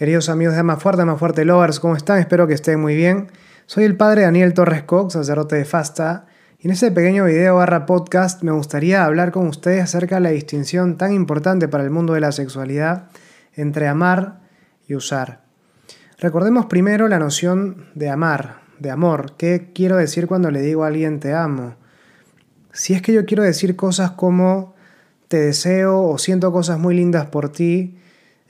[0.00, 2.20] Queridos amigos de Ama Fuerte, Ama Fuerte Lovers, ¿cómo están?
[2.20, 3.28] Espero que estén muy bien.
[3.66, 6.24] Soy el padre Daniel Torres Cox, sacerdote de Fasta,
[6.58, 10.30] y en este pequeño video barra podcast me gustaría hablar con ustedes acerca de la
[10.30, 13.10] distinción tan importante para el mundo de la sexualidad
[13.52, 14.40] entre amar
[14.88, 15.42] y usar.
[16.18, 19.34] Recordemos primero la noción de amar, de amor.
[19.36, 21.74] ¿Qué quiero decir cuando le digo a alguien te amo?
[22.72, 24.74] Si es que yo quiero decir cosas como
[25.28, 27.99] te deseo o siento cosas muy lindas por ti,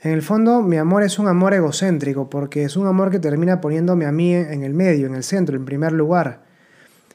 [0.03, 3.61] en el fondo, mi amor es un amor egocéntrico, porque es un amor que termina
[3.61, 6.43] poniéndome a mí en el medio, en el centro, en primer lugar.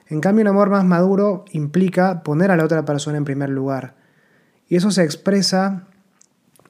[0.07, 3.97] En cambio, un amor más maduro implica poner a la otra persona en primer lugar.
[4.69, 5.89] Y eso se expresa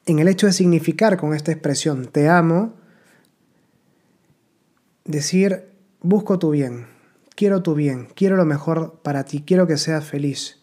[0.07, 2.75] en el hecho de significar con esta expresión, te amo,
[5.05, 5.69] decir,
[6.01, 6.87] busco tu bien,
[7.35, 10.63] quiero tu bien, quiero lo mejor para ti, quiero que seas feliz.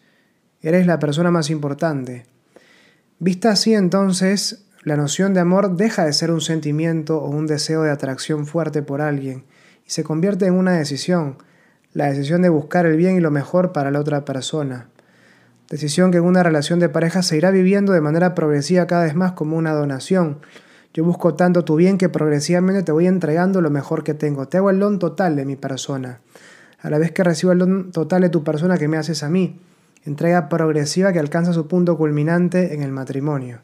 [0.62, 2.26] Eres la persona más importante.
[3.18, 7.82] Vista así entonces, la noción de amor deja de ser un sentimiento o un deseo
[7.82, 9.44] de atracción fuerte por alguien
[9.86, 11.38] y se convierte en una decisión,
[11.94, 14.88] la decisión de buscar el bien y lo mejor para la otra persona.
[15.70, 19.14] Decisión que en una relación de pareja se irá viviendo de manera progresiva cada vez
[19.14, 20.40] más como una donación.
[20.92, 24.48] Yo busco tanto tu bien que progresivamente te voy entregando lo mejor que tengo.
[24.48, 26.20] Te hago el don total de mi persona.
[26.82, 29.30] A la vez que recibo el don total de tu persona que me haces a
[29.30, 29.58] mí.
[30.04, 33.60] Entrega progresiva que alcanza su punto culminante en el matrimonio.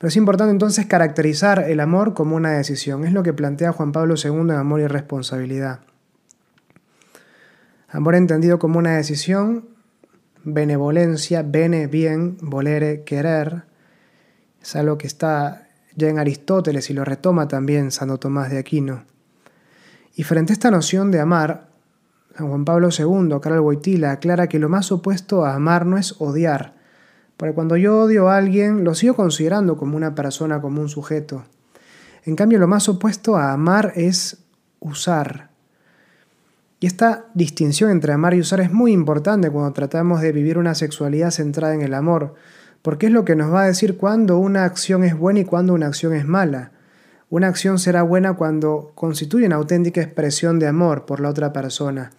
[0.00, 3.04] Pero es importante entonces caracterizar el amor como una decisión.
[3.04, 5.80] Es lo que plantea Juan Pablo II en Amor y Responsabilidad.
[7.86, 9.68] Amor entendido como una decisión,
[10.42, 13.64] benevolencia, bene, bien, volere, querer.
[14.62, 19.04] Es algo que está ya en Aristóteles y lo retoma también Santo Tomás de Aquino.
[20.16, 21.68] Y frente a esta noción de amar,
[22.38, 26.79] Juan Pablo II, Carl Wojtyla, aclara que lo más opuesto a amar no es odiar,
[27.40, 31.44] porque cuando yo odio a alguien, lo sigo considerando como una persona, como un sujeto.
[32.26, 34.44] En cambio, lo más opuesto a amar es
[34.78, 35.48] usar.
[36.80, 40.74] Y esta distinción entre amar y usar es muy importante cuando tratamos de vivir una
[40.74, 42.34] sexualidad centrada en el amor,
[42.82, 45.72] porque es lo que nos va a decir cuándo una acción es buena y cuándo
[45.72, 46.72] una acción es mala.
[47.30, 52.10] Una acción será buena cuando constituye una auténtica expresión de amor por la otra persona.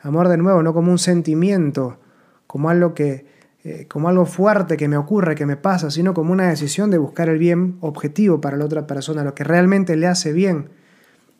[0.00, 1.98] Amor de nuevo, no como un sentimiento,
[2.46, 6.32] como algo que eh, como algo fuerte que me ocurre, que me pasa, sino como
[6.32, 10.06] una decisión de buscar el bien objetivo para la otra persona, lo que realmente le
[10.06, 10.70] hace bien,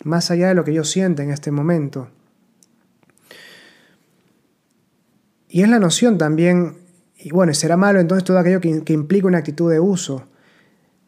[0.05, 2.11] más allá de lo que yo siento en este momento.
[5.49, 6.77] Y es la noción también,
[7.17, 10.27] y bueno, será malo entonces todo aquello que, que implica una actitud de uso.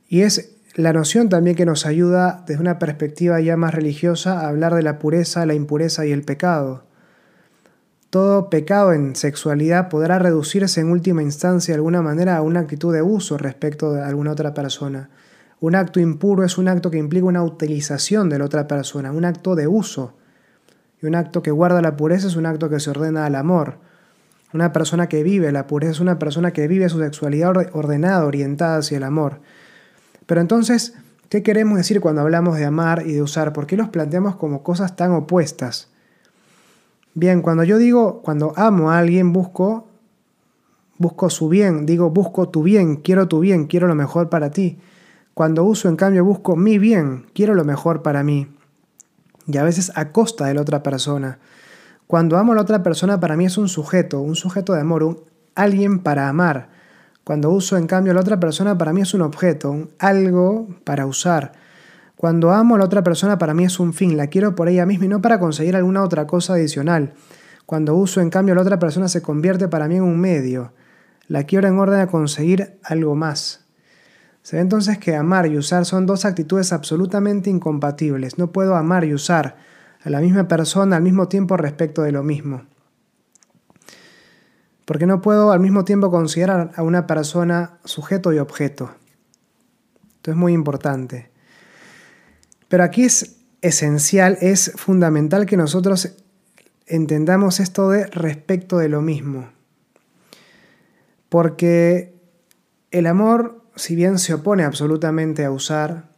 [0.09, 4.49] Y es la noción también que nos ayuda desde una perspectiva ya más religiosa a
[4.49, 6.87] hablar de la pureza, la impureza y el pecado.
[8.12, 12.93] Todo pecado en sexualidad podrá reducirse en última instancia de alguna manera a una actitud
[12.93, 15.09] de uso respecto de alguna otra persona.
[15.61, 19.25] Un acto impuro es un acto que implica una utilización de la otra persona, un
[19.25, 20.12] acto de uso.
[21.00, 23.78] Y un acto que guarda la pureza es un acto que se ordena al amor.
[24.53, 28.77] Una persona que vive la pureza es una persona que vive su sexualidad ordenada, orientada
[28.77, 29.41] hacia el amor.
[30.27, 30.93] Pero entonces,
[31.31, 33.55] ¿qué queremos decir cuando hablamos de amar y de usar?
[33.55, 35.91] ¿Por qué los planteamos como cosas tan opuestas?
[37.15, 39.87] Bien, cuando yo digo, cuando amo a alguien, busco,
[40.97, 44.78] busco su bien, digo, busco tu bien, quiero tu bien, quiero lo mejor para ti.
[45.34, 48.49] Cuando uso, en cambio, busco mi bien, quiero lo mejor para mí.
[49.47, 51.39] Y a veces a costa de la otra persona.
[52.06, 55.03] Cuando amo a la otra persona, para mí es un sujeto, un sujeto de amor,
[55.03, 55.21] un
[55.55, 56.71] alguien para amar.
[57.25, 60.67] Cuando uso, en cambio, a la otra persona, para mí es un objeto, un algo
[60.84, 61.53] para usar.
[62.17, 64.87] Cuando amo a la otra persona para mí es un fin, la quiero por ella
[64.87, 67.15] misma y no para conseguir alguna otra cosa adicional.
[67.67, 70.73] Cuando uso en cambio a la otra persona se convierte para mí en un medio.
[71.27, 73.65] La quiero en orden a conseguir algo más.
[74.43, 78.39] Se ve entonces que amar y usar son dos actitudes absolutamente incompatibles.
[78.39, 79.56] No puedo amar y usar
[80.05, 82.62] a la misma persona al mismo tiempo respecto de lo mismo.
[84.84, 88.91] Porque no puedo al mismo tiempo considerar a una persona sujeto y objeto.
[90.17, 91.31] Esto es muy importante.
[92.72, 96.16] Pero aquí es esencial, es fundamental que nosotros
[96.86, 99.50] entendamos esto de respecto de lo mismo.
[101.28, 102.14] Porque
[102.90, 106.08] el amor, si bien se opone absolutamente a usar,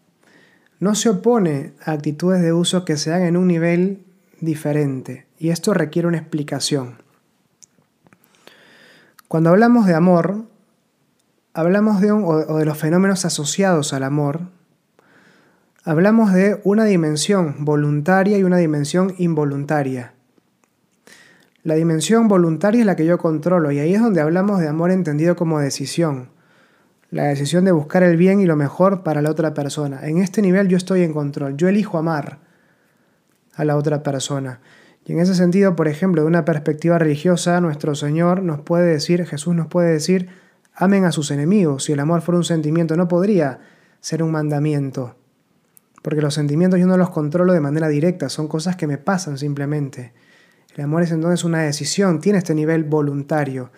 [0.78, 4.04] no se opone a actitudes de uso que se dan en un nivel
[4.40, 5.26] diferente.
[5.40, 7.02] Y esto requiere una explicación.
[9.26, 10.44] Cuando hablamos de amor,
[11.52, 14.53] hablamos de, o de los fenómenos asociados al amor,
[15.86, 20.14] hablamos de una dimensión voluntaria y una dimensión involuntaria.
[21.62, 24.90] La dimensión voluntaria es la que yo controlo y ahí es donde hablamos de amor
[24.90, 26.32] entendido como decisión.
[27.10, 30.00] la decisión de buscar el bien y lo mejor para la otra persona.
[30.02, 32.40] En este nivel yo estoy en control, yo elijo amar
[33.54, 34.58] a la otra persona.
[35.04, 39.24] Y en ese sentido, por ejemplo, de una perspectiva religiosa, nuestro Señor nos puede decir,
[39.26, 40.28] Jesús nos puede decir,
[40.74, 41.84] amen a sus enemigos.
[41.84, 43.60] Si el amor fuera un sentimiento, no podría
[44.00, 45.14] ser un mandamiento.
[46.04, 49.38] Porque los sentimientos yo no los controlo de manera directa, son cosas que me pasan
[49.38, 50.12] simplemente.
[50.76, 53.72] El amor es entonces una decisión, tiene este nivel voluntario.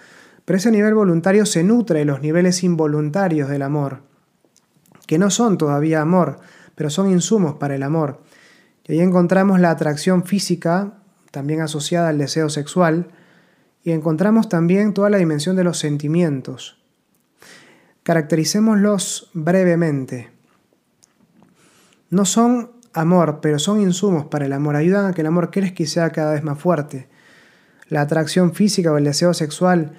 [0.45, 4.03] Pero ese nivel voluntario se nutre de los niveles involuntarios del amor,
[5.07, 6.41] que no son todavía amor,
[6.75, 8.21] pero son insumos para el amor.
[8.87, 10.95] Y ahí encontramos la atracción física,
[11.31, 13.07] también asociada al deseo sexual,
[13.85, 16.83] y encontramos también toda la dimensión de los sentimientos.
[18.03, 20.36] Caractericémoslos brevemente.
[22.11, 25.83] No son amor, pero son insumos para el amor, ayudan a que el amor crezca
[25.83, 27.09] y sea cada vez más fuerte.
[27.89, 29.93] La atracción física o el deseo sexual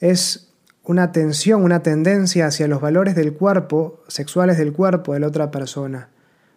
[0.00, 0.52] es
[0.84, 5.50] una tensión, una tendencia hacia los valores del cuerpo, sexuales del cuerpo de la otra
[5.50, 6.10] persona,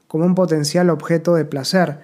[0.08, 2.00] como un potencial objeto de placer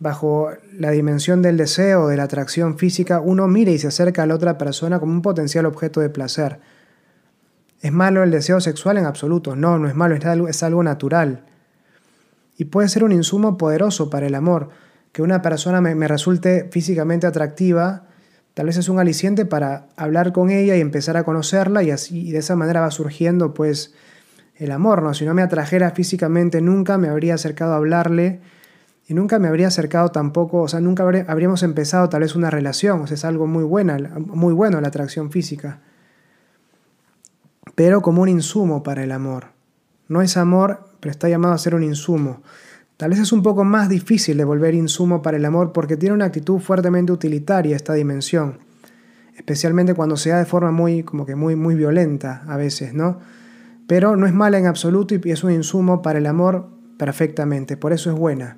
[0.00, 4.26] bajo la dimensión del deseo, de la atracción física, uno mira y se acerca a
[4.26, 6.60] la otra persona como un potencial objeto de placer.
[7.80, 9.56] ¿Es malo el deseo sexual en absoluto?
[9.56, 11.44] No, no es malo, es es algo natural.
[12.58, 14.70] Y puede ser un insumo poderoso para el amor.
[15.12, 18.04] Que una persona me, resulte físicamente atractiva,
[18.52, 22.32] tal vez es un aliciente para hablar con ella y empezar a conocerla y así
[22.32, 23.94] de esa manera va surgiendo pues
[24.56, 25.14] el amor, ¿no?
[25.14, 28.40] Si no me atrajera físicamente nunca me habría acercado a hablarle
[29.06, 33.00] y nunca me habría acercado tampoco, o sea, nunca habríamos empezado tal vez una relación,
[33.02, 35.80] o sea, es algo muy, buena, muy bueno la atracción física,
[37.76, 39.57] pero como un insumo para el amor.
[40.08, 42.42] No es amor, pero está llamado a ser un insumo.
[42.96, 46.14] Tal vez es un poco más difícil de volver insumo para el amor porque tiene
[46.14, 48.58] una actitud fuertemente utilitaria esta dimensión,
[49.36, 53.20] especialmente cuando se da de forma muy, como que muy, muy violenta a veces, ¿no?
[53.86, 57.92] Pero no es mala en absoluto y es un insumo para el amor perfectamente, por
[57.92, 58.56] eso es buena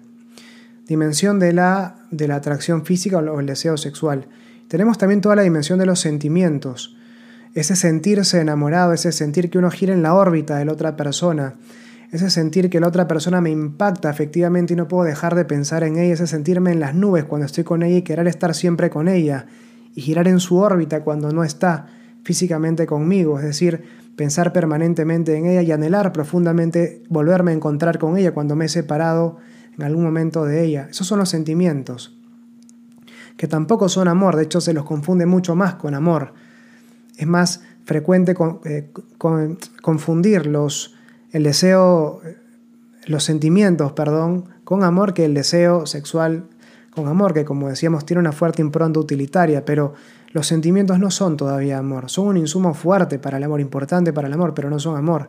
[0.91, 4.27] dimensión de la, de la atracción física o el deseo sexual.
[4.67, 6.97] Tenemos también toda la dimensión de los sentimientos,
[7.55, 11.55] ese sentirse enamorado, ese sentir que uno gira en la órbita de la otra persona,
[12.13, 15.85] ese sentir que la otra persona me impacta efectivamente y no puedo dejar de pensar
[15.85, 18.91] en ella, ese sentirme en las nubes cuando estoy con ella y querer estar siempre
[18.91, 19.47] con ella,
[19.95, 21.87] y girar en su órbita cuando no está
[22.23, 23.83] físicamente conmigo, es decir,
[24.17, 28.69] pensar permanentemente en ella y anhelar profundamente volverme a encontrar con ella cuando me he
[28.69, 29.39] separado
[29.77, 30.89] en algún momento de ella.
[30.91, 32.17] Esos son los sentimientos,
[33.37, 36.35] que tampoco son amor, de hecho se los confunde mucho más con amor.
[37.21, 38.35] Es más frecuente
[38.65, 38.91] eh,
[39.83, 40.95] confundir los,
[41.33, 42.23] el deseo,
[43.05, 46.45] los sentimientos, perdón, con amor que el deseo sexual
[46.95, 49.93] con amor, que como decíamos tiene una fuerte impronta utilitaria, pero
[50.33, 54.29] los sentimientos no son todavía amor, son un insumo fuerte para el amor, importante para
[54.29, 55.29] el amor, pero no son amor.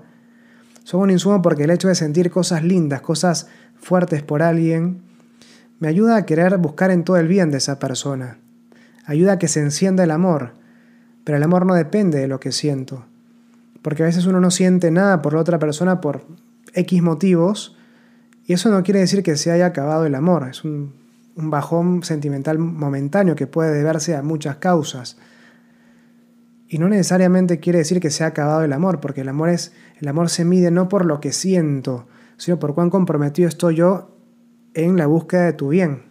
[0.86, 5.02] Son un insumo porque el hecho de sentir cosas lindas, cosas fuertes por alguien,
[5.80, 8.38] me ayuda a querer buscar en todo el bien de esa persona.
[9.06, 10.61] Ayuda a que se encienda el amor.
[11.24, 13.06] Pero el amor no depende de lo que siento.
[13.82, 16.26] Porque a veces uno no siente nada por la otra persona por
[16.74, 17.78] X motivos.
[18.46, 20.48] Y eso no quiere decir que se haya acabado el amor.
[20.50, 20.94] Es un,
[21.36, 25.18] un bajón sentimental momentáneo que puede deberse a muchas causas.
[26.68, 29.74] Y no necesariamente quiere decir que se ha acabado el amor, porque el amor es
[30.00, 32.08] el amor se mide no por lo que siento,
[32.38, 34.18] sino por cuán comprometido estoy yo
[34.74, 36.04] en la búsqueda de tu bien.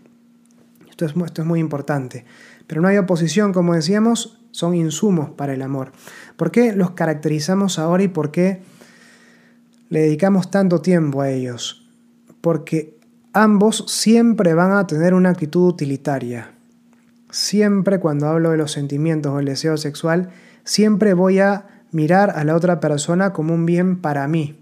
[0.89, 2.25] Esto es, esto es muy importante.
[2.67, 5.93] Pero no hay oposición, como decíamos, son insumos para el amor.
[6.37, 8.63] ¿Por qué los caracterizamos ahora y por qué
[9.89, 11.89] le dedicamos tanto tiempo a ellos?
[12.41, 12.99] Porque
[13.33, 16.53] ambos siempre van a tener una actitud utilitaria.
[17.31, 20.31] Siempre cuando hablo de los sentimientos o el deseo sexual,
[20.65, 24.61] siempre voy a mirar a la otra persona como un bien para mí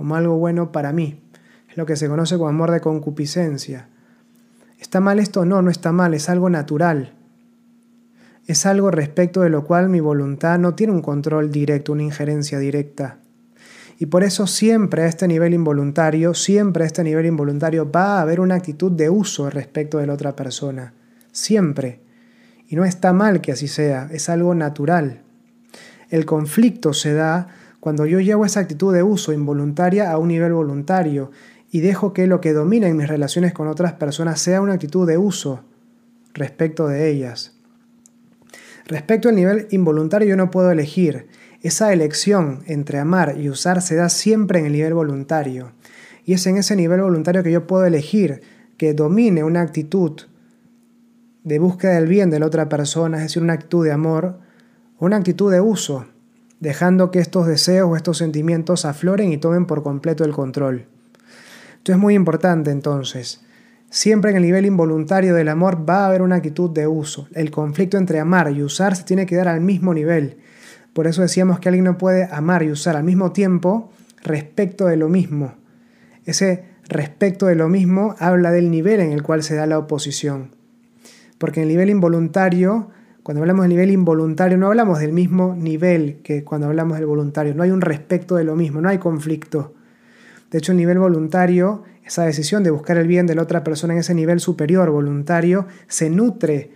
[0.00, 1.20] como algo bueno para mí.
[1.68, 3.90] Es lo que se conoce como amor de concupiscencia.
[4.78, 5.44] ¿Está mal esto?
[5.44, 7.12] No, no está mal, es algo natural.
[8.46, 12.58] Es algo respecto de lo cual mi voluntad no tiene un control directo, una injerencia
[12.58, 13.18] directa.
[13.98, 18.22] Y por eso siempre a este nivel involuntario, siempre a este nivel involuntario va a
[18.22, 20.94] haber una actitud de uso respecto de la otra persona.
[21.32, 22.00] Siempre.
[22.66, 25.20] Y no está mal que así sea, es algo natural.
[26.08, 30.54] El conflicto se da cuando yo llevo esa actitud de uso involuntaria a un nivel
[30.54, 31.30] voluntario
[31.70, 35.06] y dejo que lo que domina en mis relaciones con otras personas sea una actitud
[35.06, 35.60] de uso
[36.32, 37.59] respecto de ellas.
[38.90, 41.28] Respecto al nivel involuntario yo no puedo elegir.
[41.62, 45.70] Esa elección entre amar y usar se da siempre en el nivel voluntario.
[46.24, 48.42] Y es en ese nivel voluntario que yo puedo elegir
[48.76, 50.22] que domine una actitud
[51.44, 54.40] de búsqueda del bien de la otra persona, es decir, una actitud de amor,
[54.98, 56.06] una actitud de uso
[56.58, 60.88] dejando que estos deseos o estos sentimientos afloren y tomen por completo el control.
[61.76, 63.40] Esto es muy importante entonces.
[63.92, 67.26] Siempre en el nivel involuntario del amor va a haber una actitud de uso.
[67.34, 70.36] El conflicto entre amar y usar se tiene que dar al mismo nivel.
[70.92, 73.90] Por eso decíamos que alguien no puede amar y usar al mismo tiempo
[74.22, 75.54] respecto de lo mismo.
[76.24, 80.50] Ese respecto de lo mismo habla del nivel en el cual se da la oposición.
[81.38, 82.90] Porque en el nivel involuntario,
[83.24, 87.54] cuando hablamos del nivel involuntario, no hablamos del mismo nivel que cuando hablamos del voluntario.
[87.56, 89.74] No hay un respecto de lo mismo, no hay conflicto.
[90.50, 93.92] De hecho, el nivel voluntario, esa decisión de buscar el bien de la otra persona
[93.92, 96.72] en ese nivel superior voluntario, se nutre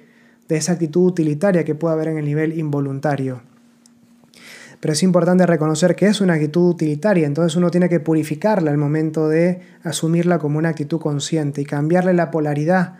[0.46, 3.42] de esa actitud utilitaria que puede haber en el nivel involuntario.
[4.78, 8.78] Pero es importante reconocer que es una actitud utilitaria, entonces uno tiene que purificarla al
[8.78, 12.98] momento de asumirla como una actitud consciente y cambiarle la polaridad,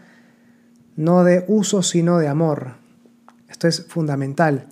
[0.97, 2.73] no de uso, sino de amor.
[3.49, 4.67] Esto es fundamental.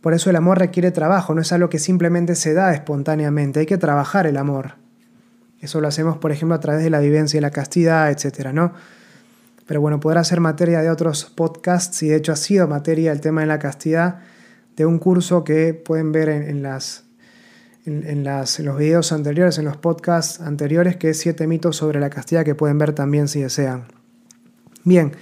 [0.00, 3.66] Por eso el amor requiere trabajo, no es algo que simplemente se da espontáneamente, hay
[3.66, 4.74] que trabajar el amor.
[5.60, 8.72] Eso lo hacemos, por ejemplo, a través de la vivencia y la castidad, etcétera, ¿no?
[9.66, 13.20] Pero bueno, podrá ser materia de otros podcasts y de hecho ha sido materia el
[13.20, 14.20] tema de la castidad
[14.76, 17.04] de un curso que pueden ver en, las,
[17.84, 22.08] en, las, los videos anteriores, en los podcasts anteriores, que es siete mitos sobre la
[22.08, 23.88] castidad que pueden ver también si desean.
[24.84, 25.12] Bien,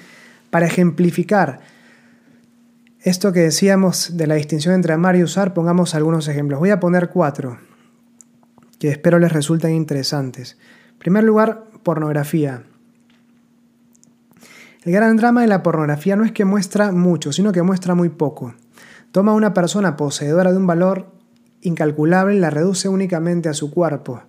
[0.50, 1.60] para ejemplificar
[3.00, 6.60] esto que decíamos de la distinción entre amar y usar, pongamos algunos ejemplos.
[6.60, 7.58] Voy a poner cuatro
[8.78, 10.58] que espero les resulten interesantes.
[10.92, 12.64] En primer lugar, pornografía.
[14.82, 18.08] El gran drama de la pornografía no es que muestra mucho, sino que muestra muy
[18.08, 18.54] poco.
[19.10, 21.12] Toma a una persona poseedora de un valor
[21.62, 24.22] incalculable y la reduce únicamente a su cuerpo.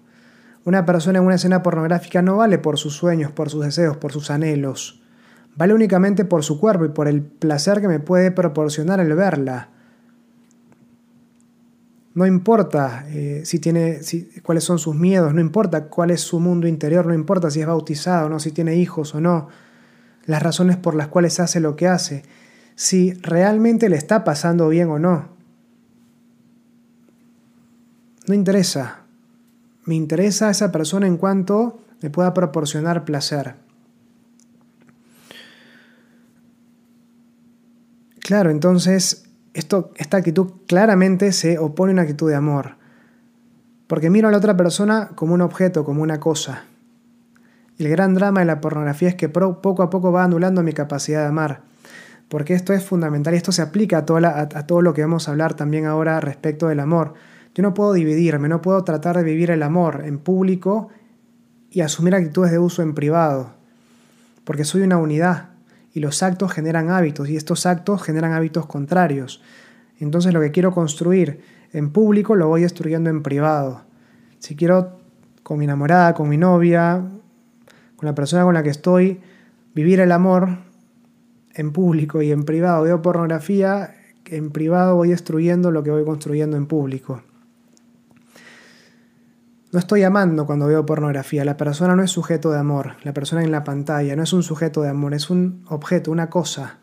[0.66, 4.12] Una persona en una escena pornográfica no vale por sus sueños, por sus deseos, por
[4.12, 5.01] sus anhelos.
[5.56, 9.70] Vale únicamente por su cuerpo y por el placer que me puede proporcionar el verla.
[12.17, 14.00] No importa eh, si tiene,
[14.41, 17.67] cuáles son sus miedos, no importa cuál es su mundo interior, no importa si es
[17.67, 19.50] bautizado o no, si tiene hijos o no,
[20.25, 22.24] las razones por las cuales hace lo que hace,
[22.74, 25.29] si realmente le está pasando bien o no.
[28.25, 29.01] No interesa.
[29.86, 33.57] Me interesa esa persona en cuanto me pueda proporcionar placer.
[38.21, 39.26] Claro, entonces
[39.58, 42.76] esta actitud claramente se opone a una actitud de amor.
[43.88, 46.66] Porque miro a la otra persona como un objeto, como una cosa.
[47.80, 51.22] El gran drama de la pornografía es que poco a poco va anulando mi capacidad
[51.22, 51.62] de amar.
[52.30, 55.32] Porque esto es fundamental y esto se aplica a, a todo lo que vamos a
[55.32, 57.14] hablar también ahora respecto del amor.
[57.56, 60.90] Yo no puedo dividirme, no puedo tratar de vivir el amor en público
[61.72, 63.54] y asumir actitudes de uso en privado.
[64.44, 65.57] Porque soy una unidad
[65.94, 69.41] y los actos generan hábitos y estos actos generan hábitos contrarios.
[70.00, 71.41] Entonces lo que quiero construir
[71.74, 73.82] en público lo voy destruyendo en privado.
[74.39, 75.00] Si quiero
[75.44, 77.03] con mi enamorada, con mi novia,
[77.96, 79.20] con la persona con la que estoy,
[79.74, 80.60] vivir el amor
[81.53, 86.58] en público y en privado, veo pornografía, en privado voy destruyendo lo que voy construyendo
[86.58, 87.24] en público.
[89.77, 91.46] No estoy amando cuando veo pornografía.
[91.46, 92.96] La persona no es sujeto de amor.
[93.03, 96.31] La persona en la pantalla no es un sujeto de amor, es un objeto, una
[96.31, 96.79] cosa.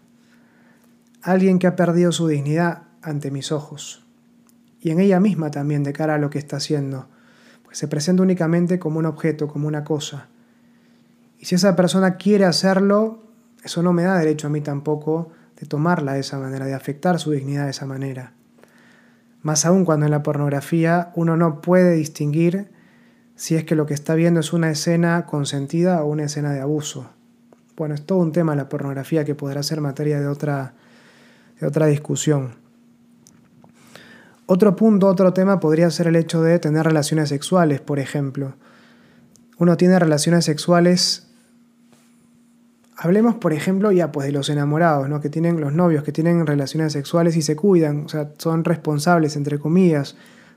[1.21, 4.07] Alguien que ha perdido su dignidad ante mis ojos.
[4.81, 7.09] Y en ella misma también de cara a lo que está haciendo.
[7.65, 10.29] Pues se presenta únicamente como un objeto, como una cosa.
[11.41, 13.25] Y si esa persona quiere hacerlo,
[13.65, 17.19] eso no me da derecho a mí tampoco de tomarla de esa manera, de afectar
[17.19, 18.35] su dignidad de esa manera.
[19.43, 22.73] Más aún cuando en la pornografía uno no puede distinguir
[23.37, 26.61] si es que lo que está viendo es una escena consentida o una escena de
[26.61, 27.11] abuso.
[27.77, 30.75] Bueno, es todo un tema la pornografía que podrá ser materia de otra,
[31.61, 32.55] de otra discusión.
[34.47, 38.55] Otro punto, otro tema podría ser el hecho de tener relaciones sexuales, por ejemplo.
[39.59, 41.29] Uno tiene relaciones sexuales,
[42.97, 45.21] hablemos por ejemplo ya pues de los enamorados, ¿no?
[45.21, 49.37] que tienen los novios que tienen relaciones sexuales y se cuidan, o sea, son responsables
[49.37, 50.17] entre comillas,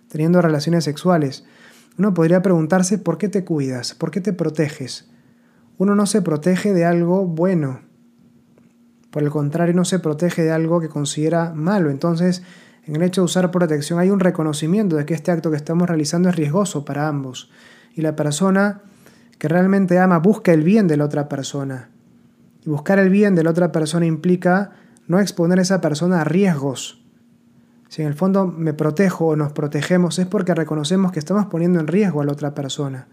[0.10, 1.46] teniendo relaciones sexuales.
[1.98, 5.10] Uno podría preguntarse por qué te cuidas, por qué te proteges.
[5.78, 7.82] Uno no se protege de algo bueno.
[9.10, 11.90] Por el contrario, no se protege de algo que considera malo.
[11.90, 12.44] Entonces,
[12.86, 15.88] en el hecho de usar protección hay un reconocimiento de que este acto que estamos
[15.88, 17.50] realizando es riesgoso para ambos.
[17.96, 18.82] Y la persona
[19.40, 21.90] que realmente ama busca el bien de la otra persona.
[22.64, 24.72] Y buscar el bien de la otra persona implica
[25.08, 27.07] no exponer a esa persona a riesgos
[27.90, 31.80] si en el fondo me protejo o nos protegemos es porque reconocemos que estamos poniendo
[31.80, 33.08] en riesgo a la otra persona.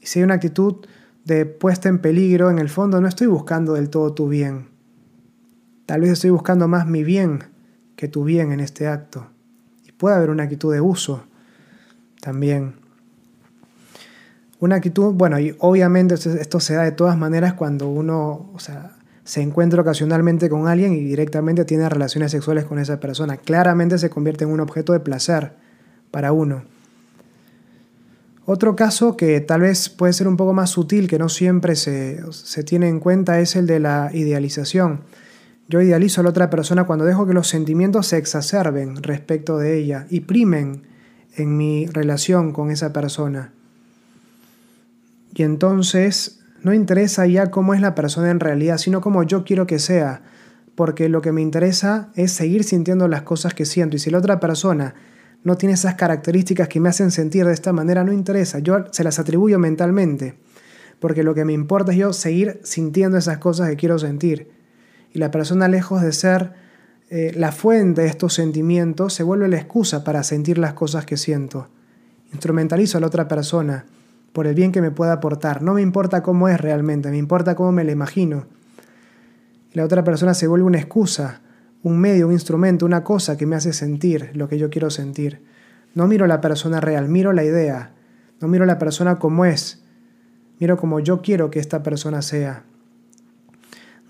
[0.00, 0.86] Y si hay una actitud
[1.24, 4.68] de puesta en peligro, en el fondo no estoy buscando del todo tu bien.
[5.84, 7.44] Tal vez estoy buscando más mi bien
[7.96, 9.28] que tu bien en este acto.
[9.96, 11.24] puede haber una actitud de uso
[12.20, 12.74] también.
[14.58, 18.95] Una actitud, bueno, y obviamente esto se da de todas maneras cuando uno, o sea,
[19.26, 23.36] se encuentra ocasionalmente con alguien y directamente tiene relaciones sexuales con esa persona.
[23.36, 25.54] Claramente se convierte en un objeto de placer
[26.12, 26.62] para uno.
[28.44, 32.22] Otro caso que tal vez puede ser un poco más sutil, que no siempre se,
[32.30, 35.00] se tiene en cuenta, es el de la idealización.
[35.68, 39.76] Yo idealizo a la otra persona cuando dejo que los sentimientos se exacerben respecto de
[39.76, 40.82] ella y primen
[41.34, 43.52] en mi relación con esa persona.
[45.34, 49.68] Y entonces no interesa ya cómo es la persona en realidad, sino cómo yo quiero
[49.68, 50.22] que sea,
[50.74, 53.94] porque lo que me interesa es seguir sintiendo las cosas que siento.
[53.94, 54.96] Y si la otra persona
[55.44, 59.04] no tiene esas características que me hacen sentir de esta manera, no interesa, yo se
[59.04, 60.40] las atribuyo mentalmente,
[60.98, 64.50] porque lo que me importa es yo seguir sintiendo esas cosas que quiero sentir.
[65.12, 66.52] Y la persona, lejos de ser
[67.10, 71.16] eh, la fuente de estos sentimientos, se vuelve la excusa para sentir las cosas que
[71.16, 71.68] siento.
[72.32, 73.86] Instrumentalizo a la otra persona
[74.36, 75.62] por el bien que me pueda aportar.
[75.62, 78.44] No me importa cómo es realmente, me importa cómo me la imagino.
[79.72, 81.40] La otra persona se vuelve una excusa,
[81.82, 85.42] un medio, un instrumento, una cosa que me hace sentir lo que yo quiero sentir.
[85.94, 87.94] No miro la persona real, miro la idea.
[88.38, 89.82] No miro la persona como es,
[90.60, 92.64] miro como yo quiero que esta persona sea.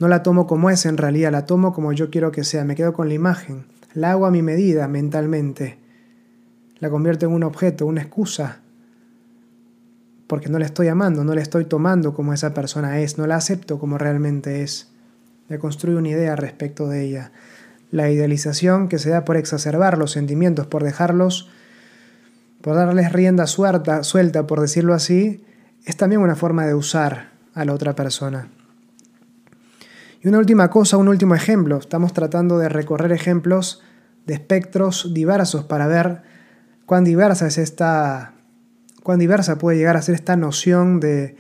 [0.01, 2.75] No la tomo como es en realidad, la tomo como yo quiero que sea, me
[2.75, 5.79] quedo con la imagen, la hago a mi medida mentalmente,
[6.81, 8.63] la convierto en un objeto, una excusa
[10.27, 13.37] porque no le estoy amando, no le estoy tomando como esa persona es, no la
[13.37, 14.89] acepto como realmente es.
[15.49, 17.33] Le construyo una idea respecto de ella.
[17.93, 21.49] La idealización que se da por exacerbar los sentimientos, por dejarlos,
[22.61, 25.45] por darles rienda suelta, suelta, por decirlo así,
[25.85, 28.49] es también una forma de usar a la otra persona.
[30.21, 31.79] Y una última cosa, un último ejemplo.
[31.79, 33.83] Estamos tratando de recorrer ejemplos
[34.27, 36.23] de espectros diversos para ver
[36.85, 38.36] cuán diversa es esta
[39.07, 41.37] cuán diversa puede llegar a ser esta noción de,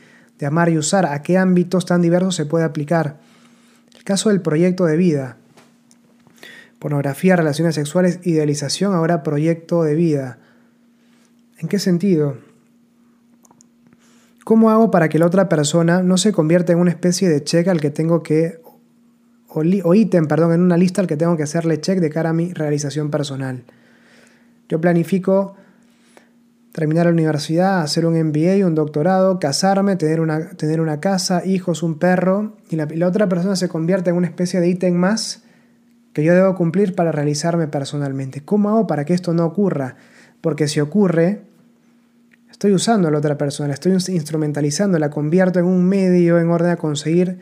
[0.46, 3.18] amar y usar, a qué ámbitos tan diversos se puede aplicar.
[3.96, 5.36] El caso del proyecto de vida.
[6.78, 10.38] Pornografía, relaciones sexuales, idealización, ahora proyecto de vida.
[11.58, 12.36] ¿En qué sentido?
[14.44, 17.66] ¿Cómo hago para que la otra persona no se convierta en una especie de check
[17.66, 18.60] al que tengo que,
[19.48, 22.30] o, o ítem, perdón, en una lista al que tengo que hacerle check de cara
[22.30, 23.64] a mi realización personal?
[24.68, 25.56] Yo planifico
[26.76, 31.82] terminar la universidad, hacer un MBA, un doctorado, casarme, tener una, tener una casa, hijos,
[31.82, 35.42] un perro, y la, otra persona se convierte en una especie de ítem más
[36.12, 38.42] que yo debo cumplir para realizarme personalmente.
[38.42, 39.96] ¿Cómo hago para que esto no ocurra?
[40.42, 41.40] Porque si ocurre,
[42.50, 46.50] estoy usando a la otra persona, la estoy instrumentalizando, la convierto en un medio en
[46.50, 47.38] orden a conseguir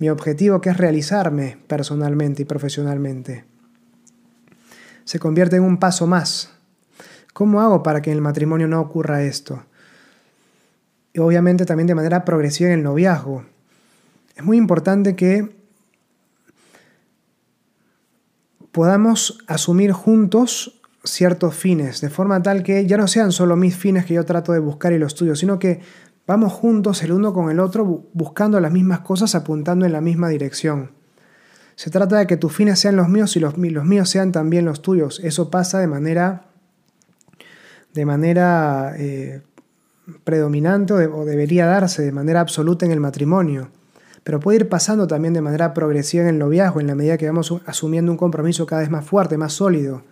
[0.00, 3.44] mi objetivo que es realizarme personalmente y profesionalmente.
[5.04, 6.55] Se convierte en un paso más
[7.36, 9.62] ¿Cómo hago para que en el matrimonio no ocurra esto?
[11.12, 13.44] Y obviamente también de manera progresiva en el noviazgo.
[14.34, 15.54] Es muy importante que
[18.72, 24.06] podamos asumir juntos ciertos fines, de forma tal que ya no sean solo mis fines
[24.06, 25.82] que yo trato de buscar y los tuyos, sino que
[26.26, 30.30] vamos juntos el uno con el otro buscando las mismas cosas, apuntando en la misma
[30.30, 30.92] dirección.
[31.74, 34.80] Se trata de que tus fines sean los míos y los, míos sean también los
[34.80, 35.20] tuyos.
[35.22, 36.55] Eso pasa de manera
[37.96, 39.40] de manera eh,
[40.22, 43.70] predominante o, debería darse de manera absoluta en el matrimonio,
[44.22, 47.26] pero puede ir pasando también de manera progresiva en el noviazgo, en la medida que
[47.26, 50.04] vamos asumiendo un compromiso cada vez más fuerte, más sólido,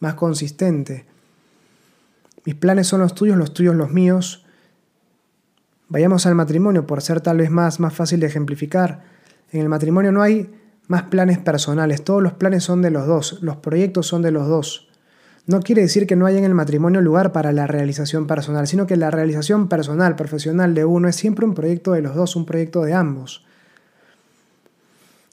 [0.00, 1.06] más consistente.
[2.44, 4.44] Mis planes son los tuyos, los tuyos los míos.
[5.88, 9.04] Vayamos al matrimonio por ser tal vez más, más fácil de ejemplificar.
[9.52, 10.50] En el matrimonio no hay
[10.88, 14.48] más planes personales, todos los planes son de los dos, los proyectos son de los
[14.48, 14.91] dos.
[15.44, 18.86] No quiere decir que no haya en el matrimonio lugar para la realización personal, sino
[18.86, 22.46] que la realización personal, profesional de uno es siempre un proyecto de los dos, un
[22.46, 23.44] proyecto de ambos.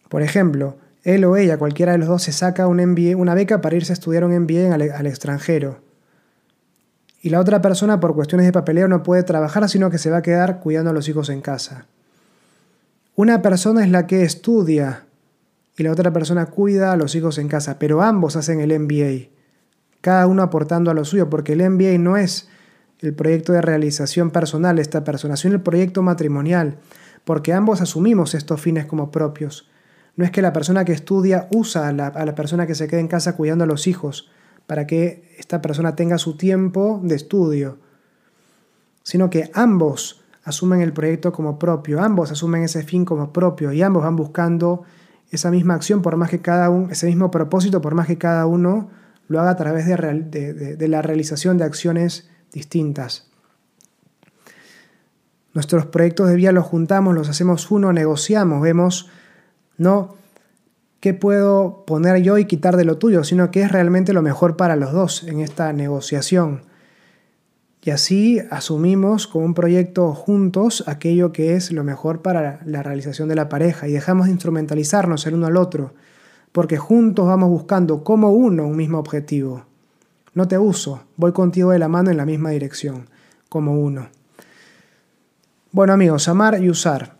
[0.09, 2.79] Por ejemplo, él o ella, cualquiera de los dos, se saca un
[3.15, 5.77] una beca para irse a estudiar un MBA al, al extranjero.
[7.21, 10.17] Y la otra persona, por cuestiones de papeleo, no puede trabajar, sino que se va
[10.17, 11.85] a quedar cuidando a los hijos en casa.
[13.15, 15.05] Una persona es la que estudia
[15.77, 19.38] y la otra persona cuida a los hijos en casa, pero ambos hacen el MBA
[20.01, 22.49] cada uno aportando a lo suyo, porque el MBA no es
[22.99, 26.77] el proyecto de realización personal de esta persona, sino el proyecto matrimonial,
[27.23, 29.69] porque ambos asumimos estos fines como propios.
[30.15, 32.87] No es que la persona que estudia usa a la, a la persona que se
[32.87, 34.29] queda en casa cuidando a los hijos
[34.67, 37.77] para que esta persona tenga su tiempo de estudio,
[39.03, 43.81] sino que ambos asumen el proyecto como propio, ambos asumen ese fin como propio y
[43.81, 44.83] ambos van buscando
[45.31, 48.45] esa misma acción por más que cada uno, ese mismo propósito por más que cada
[48.45, 48.89] uno
[49.29, 53.29] lo haga a través de, la realización de acciones distintas.
[55.53, 59.09] Nuestros proyectos de vida los juntamos, los hacemos uno, negociamos, vemos
[59.77, 60.15] no
[60.99, 64.57] qué puedo poner yo y quitar de lo tuyo, sino qué es realmente lo mejor
[64.57, 66.63] para los dos en esta negociación.
[67.81, 73.29] Y así asumimos como un proyecto juntos aquello que es lo mejor para la realización
[73.29, 75.93] de la pareja y dejamos de instrumentalizarnos el uno al otro,
[76.51, 79.65] porque juntos vamos buscando como uno un mismo objetivo.
[80.33, 83.09] No te uso, voy contigo de la mano en la misma dirección,
[83.49, 84.09] como uno.
[85.71, 87.19] Bueno amigos, amar y usar.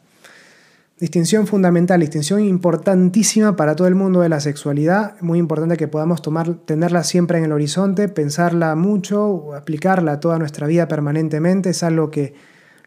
[1.00, 6.22] Distinción fundamental, distinción importantísima para todo el mundo de la sexualidad, muy importante que podamos
[6.66, 12.34] tenerla siempre en el horizonte, pensarla mucho, aplicarla toda nuestra vida permanentemente, es algo que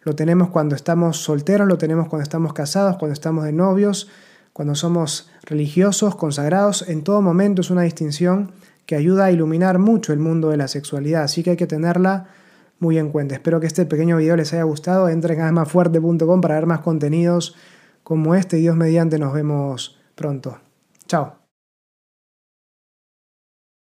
[0.02, 4.10] lo tenemos cuando estamos solteros, lo tenemos cuando estamos casados, cuando estamos de novios,
[4.52, 8.52] cuando somos religiosos, consagrados, en todo momento es una distinción
[8.86, 12.28] que ayuda a iluminar mucho el mundo de la sexualidad, así que hay que tenerla
[12.78, 13.34] muy en cuenta.
[13.34, 17.54] Espero que este pequeño video les haya gustado, entren a masfuerte.com para ver más contenidos
[18.02, 18.56] como este.
[18.56, 20.58] Dios mediante, nos vemos pronto.
[21.06, 21.41] Chao.